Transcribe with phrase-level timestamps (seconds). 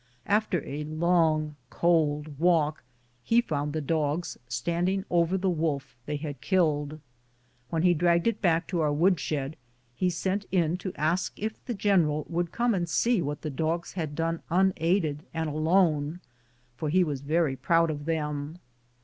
[0.25, 2.81] After a long, cold walk
[3.23, 6.99] he found the dogs standing over the wolf they had killed.
[7.69, 9.57] When he had dragged it back to our wood shed
[9.93, 13.93] he sent in to ask if the general would come and see what the dogs
[13.93, 16.21] had done unaided and alone,
[16.75, 18.57] for he was very proud of them.